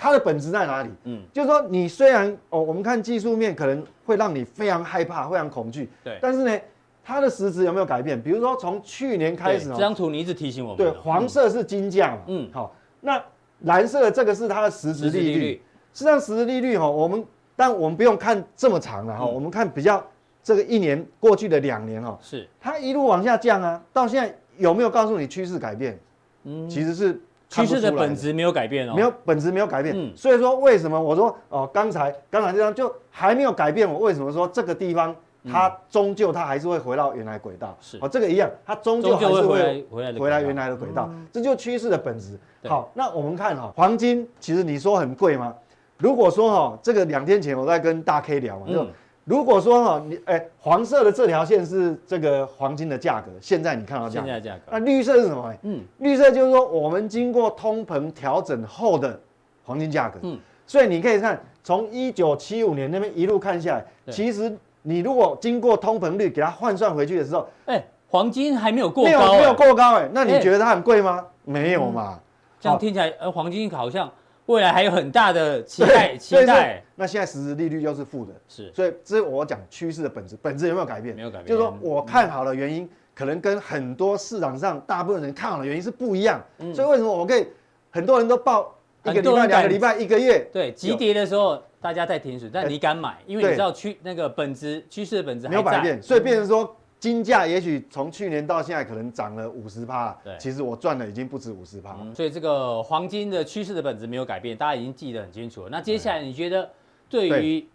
[0.00, 0.88] 它的本质在哪里？
[1.04, 5.90] 嗯，就是说你虽然哦，我们看技术面可能会让你非常害怕、非常恐惧。
[6.02, 6.58] 对，但是呢，
[7.04, 8.20] 它的实质有没有改变？
[8.20, 10.78] 比如说从去年开始、喔，这张图你一直提醒我们。
[10.78, 12.22] 对，黄色是金价嘛。
[12.28, 13.22] 嗯，好，那
[13.60, 15.62] 蓝色的这个是它的实质利率。
[15.92, 17.22] 实际上，实质利率哈，我们。
[17.56, 20.02] 但我们不用看这么长了哈，我们看比较
[20.42, 25.98] 这个一年过去的两年哈，是它一路往下降啊，到现在有没有告诉你趋势改变？
[26.44, 27.92] 嗯，其实是趋势的。
[27.92, 29.94] 本质没有改变哦，没有本质没有改变。
[29.94, 37.76] 嗯，所以说为什么我说哦，刚才刚才这张就还没有改变，我为什么说这个地方它终究它还是会回到原来轨道？
[37.80, 37.98] 是。
[38.00, 42.38] 哦，这个一样，它终究还是会回来回来原来的轨道，这就趋势的本质。
[42.64, 45.54] 好，那我们看哈，黄金其实你说很贵吗？
[45.98, 48.86] 如果说哈，这个两天前我在跟大 K 聊嘛，就
[49.24, 55.54] 如果说哈，你哎，黄色的这条线是这个黄金的价格，现在你看到这样，现在价格，那绿色是什么？
[55.62, 59.18] 嗯，绿色就是说我们经过通膨调整后的
[59.64, 60.18] 黄金价格。
[60.22, 64.52] 嗯，所以你可以看从一九七五年那边一路看下来，其实
[64.82, 71.24] 你如果经过通膨率给它换算回去的时候，哎，黄金还没有过高，没有没有过高哎，那你觉得它很贵吗？
[71.44, 72.18] 没有嘛，
[72.58, 74.10] 这样听起来，呃，黄金好像。
[74.50, 76.82] 未来还有很大的期待，期待。
[76.96, 81.14] 那现在实质利率又是负的，是，所以这是我讲趋势的本质，本质有没有改变？
[81.14, 81.46] 没有改变。
[81.46, 86.44] 就是说我看好的原因，可能跟很多市场上大部分人看好的原因是不一样。
[86.74, 87.46] 所以为什么我可以
[87.90, 90.48] 很多人都报一个礼拜、两个礼拜、一个月？
[90.52, 96.76] 对，急跌的时候大家在停损，但你敢买，因为你知道趋那个本质趋势的本质没有改变，所以变成说。
[97.00, 101.96] 金价也许从去年到现在可能涨了五十趴，对，其实我赚的已经不止五十趴。
[102.14, 105.70] 所以这个黄金的趋势的本质没有改变，大家已经记得很清楚了。
[105.70, 106.68] 那接下来你觉得
[107.08, 107.66] 对于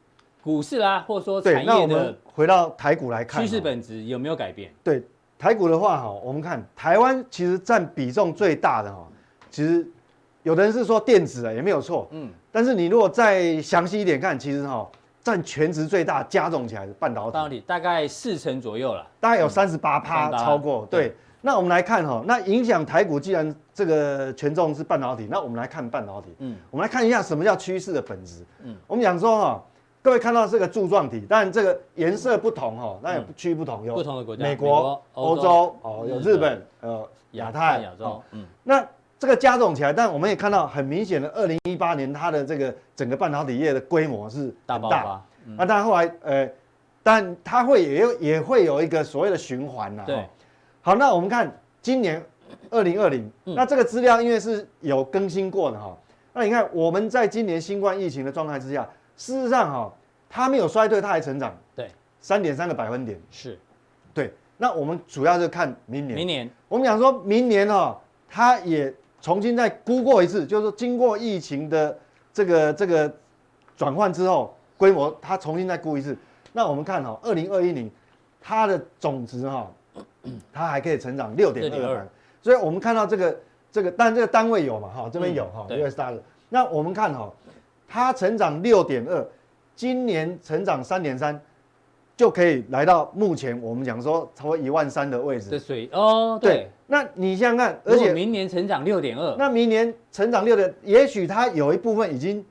[0.44, 4.72] 股市啦，或者说产业的，回到台股来看，趋势本质有没有改变？
[4.84, 5.02] 对
[5.40, 9.08] 台股的话哈，我们看台湾其实占比重最大的哈，
[9.50, 9.88] 其实
[10.44, 14.88] 有的人是说电子啊，也没有错，嗯，但是你如果再详细一点看，其实哈。
[15.26, 20.86] 占全值最大，加总起来的半导体，半导体大概四成左右了，大概有三十八趴超过。
[20.86, 26.30] 对，对那我们来看哈，那影响台股，既然这个权重是半导体，那我们来看半导体。
[26.38, 28.46] 嗯，我们来看一下什么叫趋势的本质。
[28.64, 29.64] 嗯，我们讲说哈，
[30.04, 38.22] 各位看到这个柱状体，但这个颜色不同哈，那也区域不同，有不同的国家，美国、欧洲哦，有日本、呃亚太、亚洲。
[38.30, 38.88] 嗯，那。
[39.18, 45.26] 这个加总起来，但我们也看到很明显的，二零一八年它的这个整个半导体业的规模是大爆发。
[45.58, 46.50] 那当然后来，呃，
[47.02, 50.04] 但它会也有也会有一个所谓的循环呐。
[50.06, 50.28] 对。
[50.82, 51.50] 好，那我们看
[51.82, 52.22] 今年
[52.70, 55.98] 二零二零，那这个资料因为是有更新过的哈。
[56.34, 59.94] 那你看我们在今年新冠疫情的状态之下，事实上哈，
[60.30, 61.56] 它没有衰退，它还成长。
[61.74, 61.90] 对。
[62.20, 63.18] 三点三个百分点。
[63.32, 63.58] 是。
[64.14, 64.34] 对。
[64.58, 66.18] 那我们主要是看明年。
[66.18, 66.50] 明年。
[66.68, 67.98] 我们讲说明年哈，
[68.30, 68.94] 它也。
[69.26, 71.98] 重新再估过一次，就是说经过疫情的
[72.32, 73.12] 这个这个
[73.76, 76.16] 转换之后，规模它重新再估一次。
[76.54, 77.90] 那我们看哈，二零二一年
[78.40, 79.68] 它的总值哈，
[80.54, 82.08] 它还可以成长六点二二。
[82.44, 83.36] 所以我们看到这个
[83.72, 86.20] 这个，但这个单位有嘛哈，这边有哈，US dollar。
[86.50, 87.34] 那我们看哈，
[87.88, 89.28] 它成长六点二，
[89.76, 91.42] 今年成长三点三。
[92.16, 96.70] 就可以来到目前我们讲说超过一万三的位置的水哦，对。
[96.88, 102.46] 那你想想看，而且明年成长六点二，那明年成长六点，也许它有一部分已经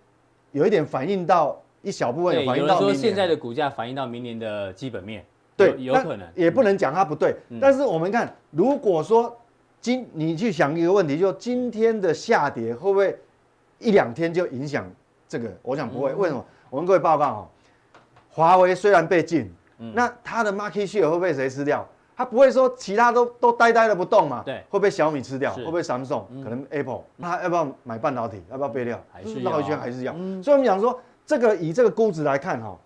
[0.53, 5.25] 有一点反映到一小部分有反映到说现在的股价反映到明年的基本面，
[5.57, 7.37] 对，有可能，也不能讲它不对。
[7.61, 9.37] 但是我们看，如果说
[9.81, 13.17] 今你去想一个问题，就今天的下跌会不会
[13.79, 14.91] 一两天就影响
[15.29, 15.49] 这个？
[15.63, 16.13] 我想不会。
[16.15, 16.45] 为什么？
[16.71, 17.49] 我跟各位报告哈。
[18.31, 21.89] 华为虽然被禁，嗯、那它的 market share 会被谁吃掉？
[22.17, 24.43] 它不会说其他都都呆呆的不动嘛？
[24.45, 25.53] 对，会被小米吃掉？
[25.55, 27.03] 是会被 Samsung？、嗯、可能 Apple？
[27.17, 28.41] 那要不要买半导体？
[28.51, 29.03] 要不要备料？
[29.13, 30.15] 还是绕一圈还是要？
[30.17, 32.79] 嗯、所以我们讲说，这个以这个估值来看哈，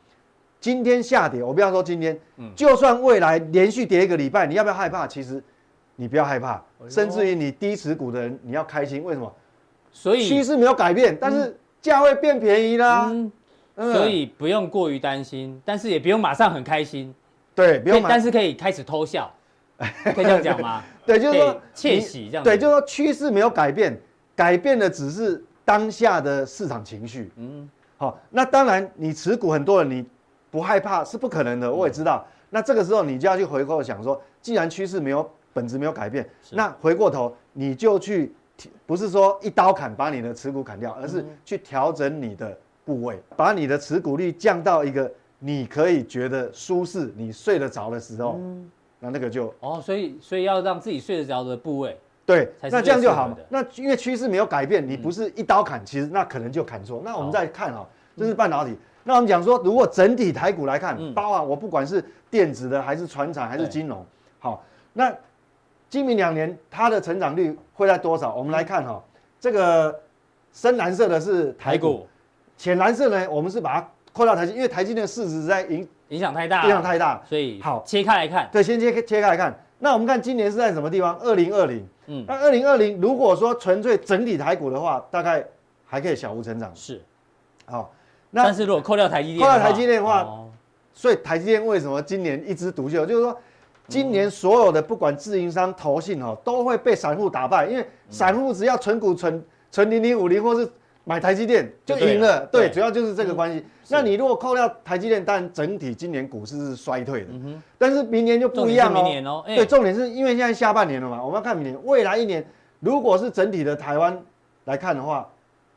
[0.61, 5.07] 今天下跌，我不要说今天，嗯、就算未来连续跌一个礼拜，你要不要害怕？
[5.07, 5.43] 其实
[5.97, 9.31] 你不要害怕，哎、甚至于你低持股的人你要开心，为什么？
[9.93, 13.13] 所以趋势没有改变，但是价位变便宜啦，
[13.75, 17.15] 所以不用过于担心，但是也不用马上很开心。
[17.59, 19.29] 对，不用买，但是可以开始偷笑，
[20.15, 20.81] 可以这样讲吗？
[21.05, 22.45] 对，就是说窃喜这样。
[22.45, 24.01] 对，就是说趋势没有改变，
[24.37, 27.33] 改变的只是当下的市场情绪。
[27.35, 30.07] 嗯，好，那当然你持股很多人，你
[30.53, 32.25] 不害怕是不可能的，我也知道。
[32.25, 38.33] 嗯、那这个时候你就要去回过想说，既然趋势没有本质没有改变，那回过头你就去，
[38.87, 45.11] 不是说一刀砍把你的持股砍掉，而是去调整你的部位，把你的持股率降到一个。
[45.41, 51.97] 你可以觉得舒适，你睡得着的时候，嗯、那那个就哦，所以所以要让自己睡得着的部位，
[52.27, 53.37] 对，那这样就好嘛。
[53.49, 57.01] 那因为趋势没有改变，你不是一刀砍，嗯、其实那可能就砍错。
[57.05, 58.73] 那我们再看哈，这是半导体。
[58.73, 64.05] 嗯、那我们讲说，如果整体台股来看，嗯、包含我不管是电子的，还是传产，还是金融，
[64.41, 65.15] 好，那
[65.89, 68.35] 今明两年它的成长率会在多少？
[68.35, 69.01] 我们来看哈，
[69.39, 70.01] 这个
[70.53, 72.09] 深蓝色的是台股，
[72.57, 73.89] 浅股蓝色呢，我们是把它。
[74.13, 78.49] 扣掉台积，因为台积电市值在影影响太大，影响太大，所以好切开来看。
[78.51, 79.57] 对，先切切开来看。
[79.79, 81.17] 那我们看今年是在什么地方？
[81.19, 81.87] 二零二零。
[82.07, 85.45] 嗯，那二零二零如果说纯粹整体台股的话，大概
[85.87, 86.71] 还可以小幅成长。
[86.75, 87.01] 是，
[87.67, 87.93] 好。
[88.31, 90.49] 那但是如果扣掉台积电，扣掉台积电的话，哦、
[90.93, 93.07] 所以台积电为什么今年一枝独秀？
[93.07, 93.39] 就是说，
[93.87, 100.69] 今年所有的不管自营商、投信哦，都会被散户打败，因为散户只要存股存存零零五零或是。
[101.09, 103.65] 买台积电就赢了，对，主要就是这个关系。
[103.89, 107.29] 那你如果扣掉台积电，但整体今年股市是衰退的，
[107.79, 109.43] 但是明年就不一样哦。
[109.47, 112.47] 对，重点是因为现在下半年了嘛，我们要看明年，未来一年，
[112.81, 114.21] 如果是整体的台湾
[114.67, 115.27] 来看的话，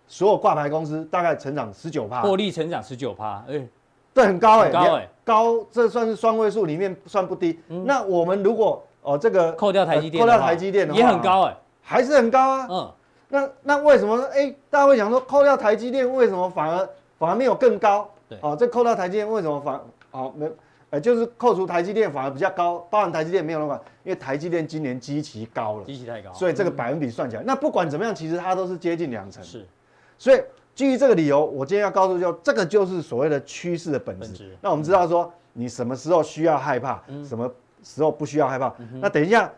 [0.06, 3.65] 所有挂牌公司大概成长十九趴，获利成长十九趴，哎，
[4.13, 7.58] 对，很高哎，高哎，高，这算是双位数里面算不低。
[7.86, 12.91] 那我们如果哦这个扣掉台积电，扣掉台积电的话，也很高哎，还是很高啊，嗯。
[13.32, 14.26] 那那为什么说？
[14.28, 18.08] 哎，大家会想说，扣掉台积电，为什么反而反而没有更高？
[18.28, 19.80] 对，哦，这扣掉台积电，为什么反
[20.12, 20.52] 哦没？
[20.89, 29.41] 呃，就是扣除台积电反而比较高，包含台积电没有那么高，因为台积电今年基期高了，基期太高，所以这个百分比算起来，嗯、那不管怎么样，其实它都是接近两成。
[29.41, 29.65] 是，
[30.17, 30.44] 所以
[30.76, 34.28] 基于这个理由，我今天要告诉就，这个就是所谓的趋势的本质。
[34.28, 37.50] 本质那我们知道说，你什么时候需要害怕，嗯、什么
[37.82, 38.67] 时候不需要害怕？
[38.80, 39.50] 嗯、那等一下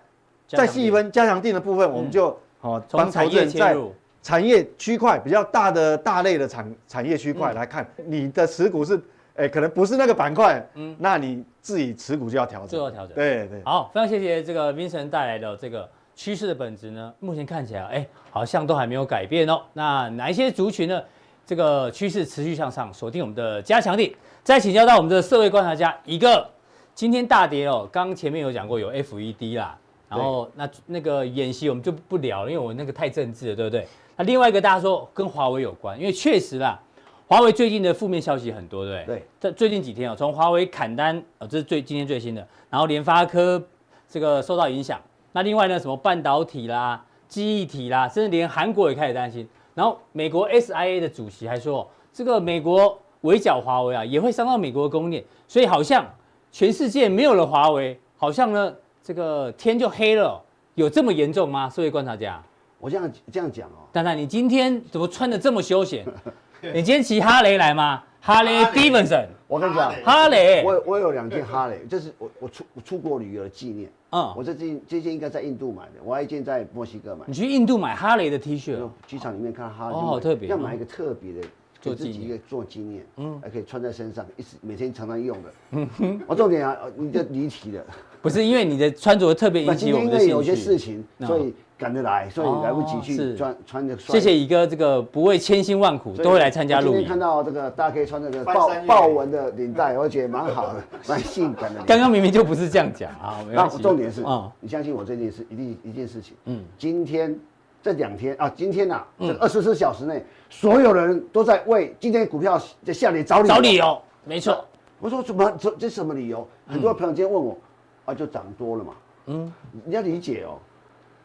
[0.48, 2.38] 再细分加强定的部分，我们就。
[2.64, 9.00] 嗯好，从产业切入，产业区块比较大的大类的产产业区块来看，你的持股是，
[9.36, 13.16] 哎，可能不是那个板块，嗯，那你自己持股就要调整，就要调整。
[13.16, 13.62] 对对。
[13.66, 19.62] 好，非常谢谢这个 Vincent 带来的这个趋势的本质呢，目前看起来，哎，好像都还没有改变哦。
[19.74, 21.02] 那哪一些族群呢？
[21.46, 24.16] 这个趋势持续向上，锁定我们的加强力。
[24.46, 26.50] 再请教到我们的社会观察家，一个
[26.96, 29.78] 今天大跌哦，刚刚前面有讲过有 FED 啦。
[30.16, 33.88] 然后那那个演习我们就不聊了，因为我那个太政治了，对不对？
[34.16, 36.80] 那另外一个大家说跟华为有关，因为确实啦，
[37.28, 39.16] 华为最近的负面消息很多，对不对？
[39.16, 39.26] 对。
[39.40, 42.48] 在最近几天啊，从华为砍单啊，这是最今天最新的。
[42.70, 43.62] 然后联发科
[44.08, 45.02] 这个受到影响。
[45.32, 49.48] 那另外呢，什么半导体啦、记忆体啦，甚至连韩国也开始担心。
[49.74, 55.24] 然后美国 SIA 的主席还说，这个美国围剿华为啊，也会伤到美国的供应链。
[55.48, 56.06] 所以好像
[56.52, 58.76] 全世界没有了华为，好像呢。
[59.04, 60.42] 这个天就黑了，
[60.76, 61.70] 有这么严重吗？
[61.70, 62.42] 社会观察家，
[62.80, 63.84] 我这样这样讲哦。
[63.92, 66.06] 丹丹，你今天怎么穿的这么休闲？
[66.74, 68.02] 你今天骑哈雷来吗？
[68.22, 73.92] 哈雷 Davidson，我跟你讲，哈雷，我我有两件哈雷，这是我我出我出国旅游的纪念。
[74.12, 77.26] 嗯，我这件这件应该在印度买的，我还一件在墨西哥买。
[77.28, 78.78] 你去印度买哈雷的 T 恤？
[79.06, 81.46] 机场里面看哈雷，哦，好特别，要买一个特别的。
[81.84, 85.54] 做自己一个做纪念，嗯，还可以穿在身上，一直每天常常用的。
[85.72, 87.86] 嗯哼，我重点啊，你的离题的，
[88.22, 90.32] 不是因为你的穿着特别引起我们的兴趣。
[90.32, 93.98] 因为有些事情，所以赶得来，所以来不及去穿穿着。
[93.98, 96.94] 谢谢一哥，这个不畏千辛万苦都会来参加录影。
[96.94, 101.84] 今天看到这个大家可以穿这个豹豹纹的领带，我觉得蛮好的， 蛮性感的。
[101.84, 104.24] 刚刚明明就不是这样讲啊，那重点是，
[104.62, 107.38] 你相信我这件事，一定一件事情，嗯，今天。
[107.84, 113.54] 这两天啊，今天呐、啊，这二十四小时内，嗯、所有人都在为今天股票在下跌找理由。
[113.54, 114.66] 找理由，没错。
[115.02, 116.48] 我说怎么这这什么理由？
[116.66, 117.58] 很多朋友今天问我，
[118.06, 118.94] 啊，就涨多了嘛。
[119.26, 119.52] 嗯，
[119.84, 120.58] 你要理解哦，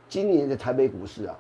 [0.09, 1.37] 今年的台北股市啊，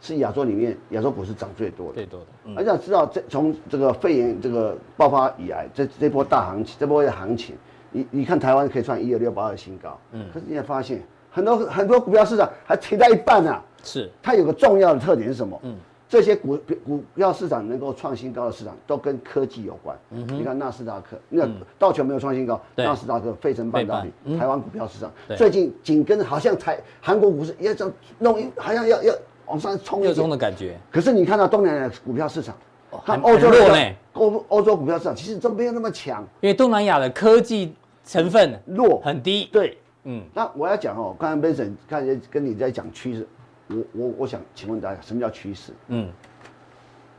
[0.00, 1.94] 是亚洲里面亚洲股市涨最多的。
[1.94, 2.26] 最多的。
[2.54, 7.56] 而、嗯、且要知道，这从这个肺炎这个爆发以来，这这波大行情，这波的行情，
[7.90, 13.62] 你你看台湾可以创一二六八二新高，嗯，可是你也发现很多很多股票市场还停在一半啊。
[13.82, 14.10] 是。
[14.22, 15.58] 它有个重要的特点是什么？
[15.62, 15.74] 嗯，
[16.08, 19.96] 这些股股票市场能够创新高的市场都跟科技有关。
[20.10, 20.26] 嗯。
[20.28, 29.14] 你看纳斯达克，那道琼没有创新高，纳斯达克、费城半导体、台湾股票市场最近紧跟好像台韩国股市要这样弄一，好像要要
[29.46, 30.76] 往上冲一冲的感觉。
[30.90, 32.54] 可是你看到东南亚股票市场。
[33.06, 37.72] 看欧洲弱呢，欧欧洲股票市场其实都没有那么强，因为东南亚的科技
[38.04, 39.48] 成分弱很低。
[39.52, 43.26] 对，嗯，那我要讲哦，刚才 Benson 看跟你在讲趋势，
[43.68, 45.72] 我我我想请问大家，什么叫趋势？
[45.88, 46.10] 嗯，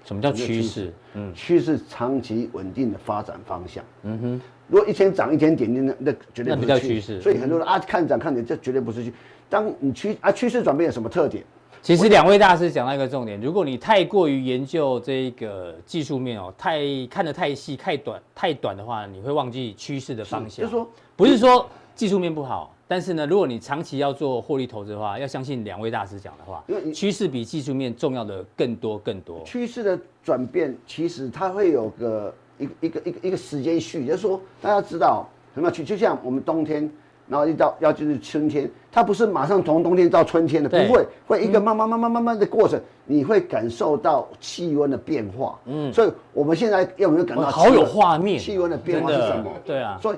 [0.04, 0.94] 什么叫趋势？
[1.14, 3.84] 嗯，趋势长期稳定的发展方向。
[4.04, 7.22] 嗯哼，如果一天涨一天点，那那绝对不叫趋势。
[7.22, 9.14] 所以很多人啊看涨看跌，这绝对不是趋。
[9.50, 11.44] 当你趋啊趋势转变有什么特点？
[11.84, 20.64] 其实两位大师讲到一个重点，如果你太过于研究这个技术面哦，太看得太细、太短、太短的话，你会忘记趋势的方向。
[20.64, 29.44] 就是说，不是说技术面不好，但是呢，如果你长期要做获利投资的话，要相信两位大师讲的话，因为趋势比技术面重要的更多更多。
[29.46, 36.90] 趋势的转变，其实它会有个一个一个一个一个时间序，就是说大家知道什么趋，就像我们冬天。
[37.28, 45.58] 然后一到要就是春天，它不是马上从冬天到春天的，不会，会一个慢慢慢慢慢慢的过程，你会感受到气温的变化。
[45.64, 48.38] 嗯，所以我们现在有没有感到好有画面？
[48.38, 49.50] 气温的变化是什么？
[49.64, 50.18] 对啊，所以，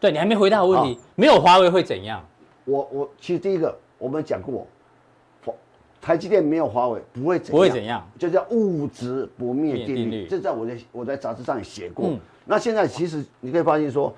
[0.00, 2.24] 对你还没回答我问题，没有华为会怎样？
[2.64, 4.66] 我我其实第一个我们讲过，
[6.00, 12.10] 台积电没有华为不会怎样，不会怎样，就叫物质不灭定律，这在我在我在杂志上也写过。
[12.44, 14.12] 那现在其实你可以发现说。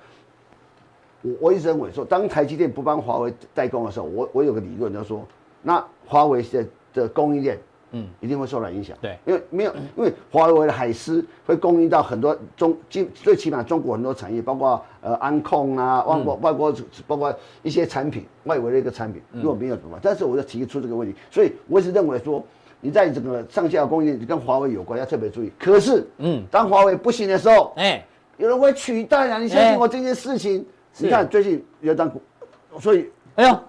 [1.25, 5.25] 我我一直认为说，当台积电不帮华为代工的时候，我我有个理论就是说，
[5.61, 7.57] 那华为的的供应链，
[7.93, 8.97] 嗯，一定会受到影响。
[9.01, 16.73] 对，因为没有，因为华为的海思会供应到很多中，最最起码中国很多产业，包括呃安控啊，外国外国
[17.07, 19.99] 包括一些产品，外围的一个产品，如果没有什么办？
[20.03, 22.43] 但是我就提出这个问题，所以我一直认为说，
[22.81, 25.51] 你在整个上下游供应链跟华为有关，要特别注意。
[25.57, 28.05] 可是，嗯，当华为不行的时候，哎，
[28.37, 29.37] 有人会取代啊！
[29.37, 30.65] 你相信我这件事情。
[30.97, 32.21] 你看最近有张股，
[32.79, 33.59] 所以哎呦，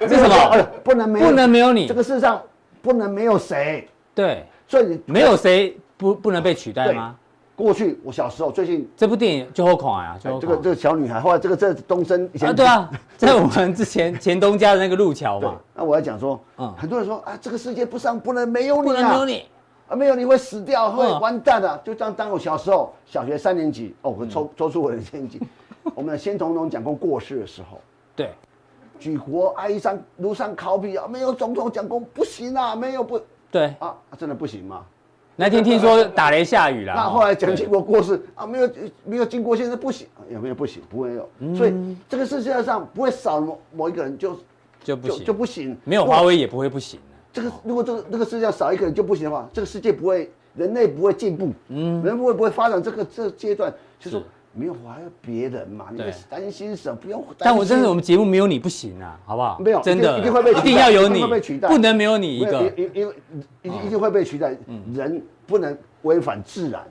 [0.00, 0.34] 为什么？
[0.50, 1.86] 哎呦，不能没有，不能没有你。
[1.86, 2.40] 这个世上
[2.82, 3.88] 不能没有谁。
[4.14, 7.16] 对，所以你没有谁不不能被取代吗？
[7.56, 15.60] 过去我小时候，最近这部电影就好看啊，就这个这个小女孩，后来这个这东升以前对啊， 在我们之前前东家的那个路桥嘛。
[15.74, 19.44] 那我要讲说，嗯，很多人说啊，这个世界不上不能没有你，不能没有你。
[19.88, 21.78] 啊，没有你会死掉，会完蛋的。
[21.84, 25.40] 就当当我小时候小学三年级，哦，我抽抽出我的年纪。
[25.94, 27.80] 我们的先总统讲过过世的时候，
[28.16, 28.30] 对，
[29.00, 31.08] 举国哀伤，如山考妣啊！
[31.08, 33.18] 没有总统蒋公不行啊，没有不，
[33.50, 34.84] 对啊，真的不行吗？
[35.36, 38.70] 那天听说打雷下雨了，那后来蒋经国过世啊，没有
[39.04, 40.82] 没有经过现在不行，有没有不行？
[40.90, 44.38] 不会有，所以这个世界上不会少某某一个人就
[44.84, 47.00] 就不行，就不行，没有华为也不会不行。
[47.32, 54.22] 这个如果这个这个世界上少一个人就不行的话，这个世界不会，人类不会进步，嗯，人不会不会发展这个这阶段，就是。
[54.52, 55.86] 没有还有别人嘛？
[55.92, 56.96] 你担心什么？
[57.00, 57.24] 不用。
[57.38, 59.58] 但我真的，我们节目没有你不行啊，好不好？
[59.60, 62.62] 没有，真的一定会被，一定要有你，会被取代，不能没有你一个。
[62.76, 63.14] 因因为
[63.62, 64.56] 一一定会被取代。
[64.92, 66.82] 人不能违反自然，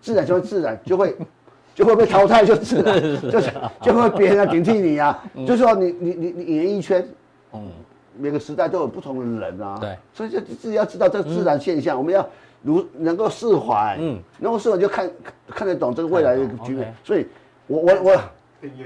[0.00, 1.16] 自然就会自然就会
[1.74, 5.22] 就会被淘汰，就自然 就是就会别人来顶替你啊。
[5.46, 7.04] 就是说你你你你演艺圈，
[7.52, 7.68] 嗯，
[8.16, 9.76] 每个时代都有不同的人啊。
[9.80, 12.24] 对，所以就自己要知道这个自然现象，我们要。
[12.62, 15.10] 如能够释怀，嗯，能够释怀就看
[15.48, 17.26] 看得懂这个未来的局面，所以，
[17.66, 18.22] 我我我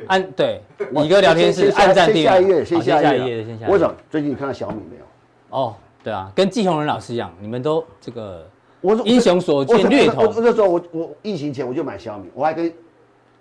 [0.07, 0.61] 按对，
[1.05, 3.67] 一个聊天室按暂定，下一页，先下一页，先下。
[3.69, 5.05] 我想最近你看到小米没有？
[5.51, 8.47] 哦，对啊，跟季宏仁老师一样，你们都这个，
[8.81, 10.33] 我英雄所见略同。
[10.37, 12.73] 那时候我我疫情前我就买小米，我还跟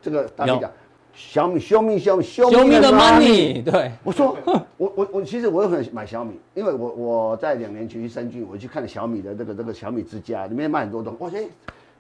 [0.02, 0.72] 这个大家讲。
[1.16, 3.64] 小米，show me，show me，show me the money。
[3.64, 4.38] 对，我说，
[4.76, 11.48] 我我我其实我也很买小米，因为我我在两年前去深圳，我去看了小米的这个这个小米之家，里面卖很多东西，我觉得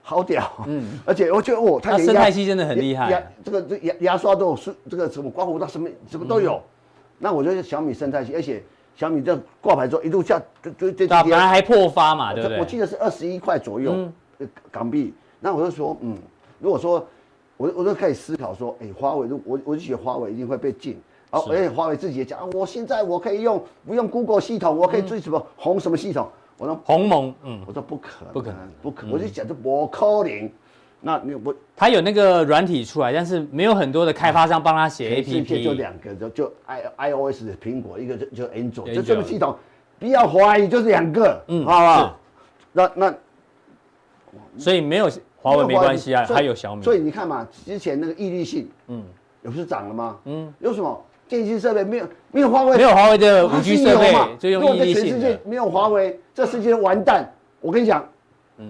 [0.02, 6.62] 好屌，嗯， 而且我觉得哦，它生态系真的很厉害，牙这个这牙牙刷都有，是这个什么刮胡刀什么什么都有，
[7.18, 8.62] 那我觉得小米生态系，而且
[8.98, 12.60] 小米这挂牌之后一路下，就就这本来还破发嘛，对不对？
[12.60, 13.96] 我记得是二十一块左右
[14.70, 16.18] 港币，那我就说，嗯，
[16.60, 17.08] 如果说。
[17.58, 21.00] 我我都开始思考说，哎，华为，我我就觉得华为一定会被禁，
[21.30, 26.30] 而且华为自己也讲，我现在我可以用不用 Google 系统，我可以追什么鸿什么系统？
[26.58, 30.50] 我说鸿蒙，嗯，我说不可能，不可能，不可能，我就讲这不可能。
[31.02, 39.56] 那你我，他有那个软体出来，但是没有很多的开发商帮他写 APP，就两个，就就 i iOS 的苹果，一个就就 Android，就这个系统，
[40.00, 42.20] 不要怀疑，就是两个，嗯，好不好？
[42.74, 43.16] 那那，
[44.58, 45.10] 所以没有。
[45.46, 46.82] 华为没关系啊，还有小米。
[46.82, 49.04] 所以你看嘛，之前那个毅力信，嗯，
[49.44, 50.18] 有不是涨了吗？
[50.26, 55.10] 嗯，有什么电信设备没有没有华为没有华为的五 G 设备，就用毅力性的。
[55.10, 57.32] 全世界没有华为，这世界完蛋。
[57.62, 58.04] 我跟你讲。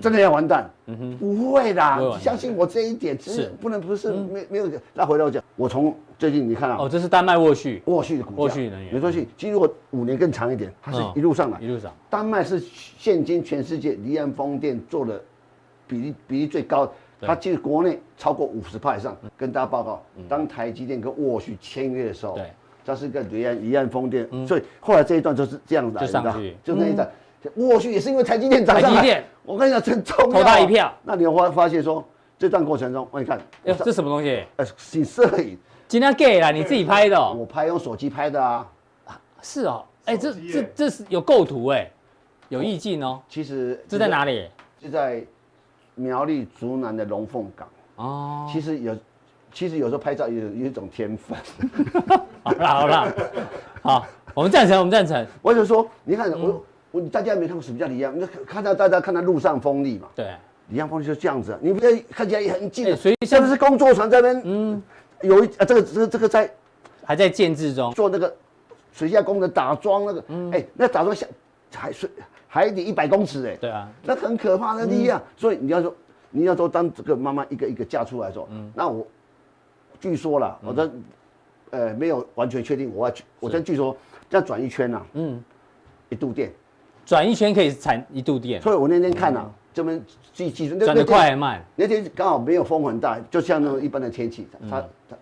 [0.02, 0.68] 真的要完蛋？
[0.88, 4.68] 嗯哼，不会的，相信我这一点，是不能不是没没有。
[4.96, 11.94] 那回头讲，我从最近你看啊，哦，这是丹麦沃旭，沃旭的股价，沃旭能源，没其实我五年更长一点，它是一路上来，一路上。
[12.10, 12.60] 丹麦是
[12.98, 15.24] 现今全世界离岸风电做的
[15.88, 19.16] 比例比例最高，它其实国内超过五十趴以上。
[19.38, 22.52] 跟大家报告，当台积电跟沃旭签约的时候，对，
[22.86, 27.10] 它是跟离岸离岸风电，所以后来这一段就是这样子就上去，就那一段。
[27.56, 30.92] 沃旭也是因为台积电涨上来，我跟你讲真重要，投他一票。
[31.04, 32.04] 那你有发发现说，
[32.40, 34.44] 这段过程中，我你看，哎，这什么东西？
[34.56, 35.56] 呃，是摄影，
[35.88, 38.68] 今天 gay 了你自己拍的，我拍用手机拍的啊。
[39.44, 41.88] 是哦，哎，这这这是有构图哎，
[42.50, 43.22] 有意境哦。
[43.30, 44.50] 其实这在哪里？
[44.80, 45.24] 就在
[45.96, 48.48] 苗栗竹南的龙凤港哦。
[48.52, 48.96] 其实有，
[49.52, 51.38] 其实有时候拍照有有一种天分。
[52.44, 53.14] 好了好了，
[53.82, 55.26] 好，我们赞成，我们赞成。
[55.42, 57.02] 我就说，你看我我。
[57.12, 58.18] 大家没看过什么叫离岸？
[58.18, 60.08] 那看到大家看到路上风力嘛？
[60.16, 60.34] 对，
[60.70, 61.58] 离岸风力就是这样子。
[61.62, 64.82] 你不要看起来也很近，所以像是工作船这边，嗯，
[65.22, 66.50] 有一啊，这个这个这个在
[67.04, 68.34] 还在建制中，做那个
[68.94, 71.28] 水下工程打桩那个，嗯，哎，那打桩下
[71.76, 72.10] 海水
[72.56, 75.22] 海底一百公尺，哎，对啊，那很可怕的力量。
[75.36, 75.94] 所以你要说
[76.30, 79.06] 你要说当这个妈妈一个一个嫁出来的时候，嗯，那我
[80.00, 80.90] 据说了，我的
[81.72, 83.94] 呃没有完全确定，我要去我先据说
[84.30, 85.44] 这样转一圈呐，嗯，
[86.08, 86.50] 一度电。
[87.06, 90.02] 转一圈可以产一度电，所以我那天看了，这边
[90.32, 91.62] 计计算转得快还慢。
[91.76, 95.18] 那天刚好没有风很大，就像那种一般的天气，它它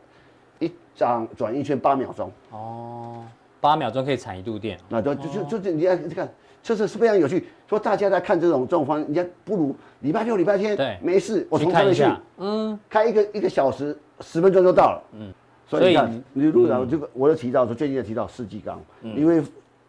[0.60, 2.32] 一转转一圈八秒钟。
[2.52, 3.26] 哦，
[3.60, 6.30] 八秒钟可以产一度电，那就就就就你看看，
[6.64, 7.46] 这是是非常有趣。
[7.70, 12.04] 说大家在看这种这种方式，人家不如礼拜六礼拜天对没事，我从这边去，
[12.38, 15.32] 嗯，开一个一个小时十分钟就到了，嗯。
[15.68, 19.44] 所以你看，你路上这个我就提到说，最近也提到世纪钢，因为。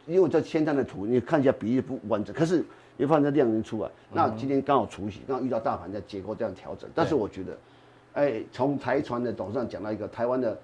[0.07, 2.62] 因为这前端的图，你看一下比例不完整，可是
[2.99, 3.89] 你放在量已经出来。
[4.12, 6.91] 那今天刚好除夕，刚好遇到大盘在结构这样调整。
[6.95, 7.57] 但是我觉得，
[8.12, 10.55] 哎，从台船的董事长讲到一个台湾的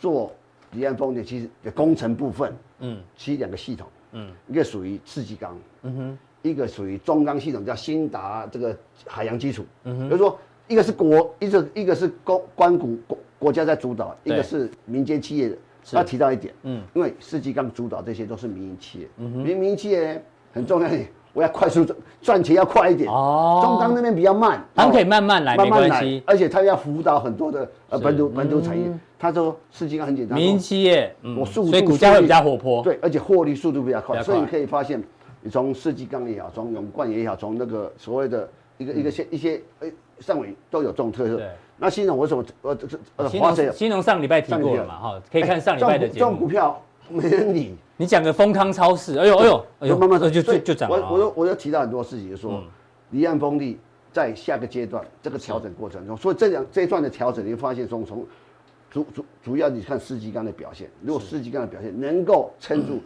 [0.00, 0.32] 做
[0.72, 3.86] 离岸风电，其实的工程部分，嗯，其实两个系统，
[4.16, 10.38] 嗯，一个属于世纪钢，嗯哼，一个属于中钢系统，叫新达这个海洋基础，嗯哼，就是说
[10.68, 15.56] 一个是国，一个一个是公关谷国国家在主导，一个是民间企业的。
[15.92, 20.20] 要提到一点，嗯，因为世纪钢主导这些都是民营企业，嗯哼，民营企业
[20.52, 23.10] 很重要一点，我要快速赚赚钱要快一点。
[23.10, 23.60] 哦。
[23.62, 28.86] 中钢那边比较慢，他们可以慢慢来，慢慢来，而且他要辅导很多的呃本土本土产业。
[29.18, 35.02] 他说世纪钢很简单，民营企业，我速度所以股价会比较活泼，对，而且获利速度比较快，所以你可以发现，
[35.40, 41.40] 你从世纪钢也好，从永冠也好，从那个所谓的一个一个些一些诶上尾都有这种特色。
[41.78, 46.18] 那新农为什么呃这这呃兴农兴农上礼拜提过了嘛哈，可以看上礼拜的节目。
[46.18, 47.74] 这种股票没人理。
[47.98, 50.96] 你讲个丰康超市，哎呦哎呦哎呦，慢慢的就就就涨了。
[51.10, 52.62] 我我我要提到很多事情，说
[53.10, 53.78] 离岸风力
[54.12, 58.26] 在下个阶段这个调整过程中，所以这两这一段的调整，你会发现从从
[58.90, 63.00] 主主主要你看世纪钢的表现，如果世纪钢的表现能够撑住，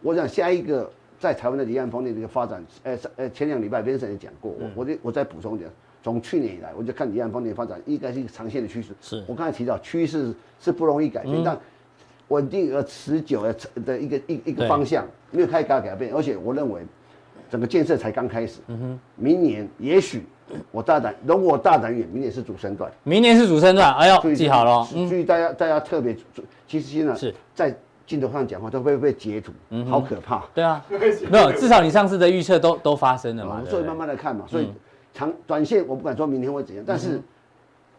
[0.00, 0.88] 我想下一个
[1.18, 5.68] 在台湾的离岸风力这个发展，呃呃前两礼拜 Vincent 也讲过，我我再我再补充一点。
[6.04, 8.92] 从去年以来，我就看离岸风电发展应该是一个长线的趋势。
[9.00, 11.58] 是我刚才提到，趋势是不容易改变，但
[12.28, 16.12] 稳定而持久的的一个一一个方向没有太大改变。
[16.14, 16.82] 而且我认为，
[17.50, 18.60] 整个建设才刚开始。
[18.68, 20.24] 嗯哼，明年也许
[20.70, 22.90] 我大胆，如果我大胆远，明年是主升段。
[23.02, 24.86] 明年是主升段，哎呦，记好了。
[24.90, 27.74] 注意大家，大家特别注，其实现在是在
[28.06, 29.52] 镜头上讲话都会被截图，
[29.84, 30.44] 好可怕。
[30.54, 30.84] 对啊，
[31.30, 33.62] 没有，至少你上次的预测都都发生了嘛。
[33.68, 34.72] 所以慢慢的看嘛，所以。
[35.14, 37.18] 长短线我不敢说明天会怎样，但是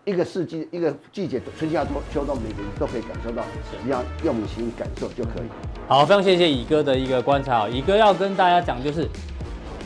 [0.07, 5.47] 一个四季一个季节，春夏秋秋冬，每个人都可以感受到，只要用心感受就可以。
[5.85, 7.67] 好，非常谢谢乙哥的一个观察。
[7.67, 9.05] 乙哥要跟大家讲，就是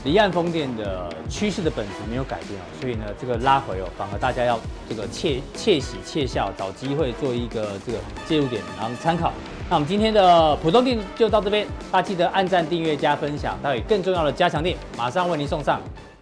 [0.03, 7.97] 离岸风电的趋势的本质没有改变哦，所以呢，这个拉回哦，反而大家要这个窃窃喜窃笑，找机会做一个这个
[8.27, 9.33] 介入点，然后参考。
[9.71, 15.81] 那我们今天的普通电就到这边，大家记得按赞、订阅、加分享，待会更重要的加强电马上为您送上。